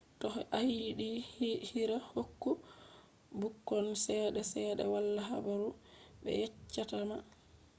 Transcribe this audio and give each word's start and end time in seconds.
toh 0.21 0.37
ayidi 0.59 1.09
hira 1.69 1.97
hokku 2.13 2.49
bukkon 3.39 3.87
chede 4.03 4.41
sedda 4.51 4.83
wala 4.93 5.21
habaru 5.29 5.69
be 6.21 6.29
yecchatama 6.41 7.17